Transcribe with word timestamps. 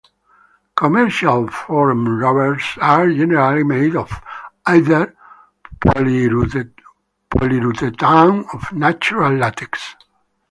Commercial 0.77 1.47
foam 1.49 2.17
rubbers 2.17 2.63
are 2.81 3.07
generally 3.13 3.63
made 3.63 3.95
of 3.95 4.11
either 4.65 5.15
polyurethane 5.79 6.61
or 8.51 8.75
natural 8.75 9.33
latex. 9.33 9.93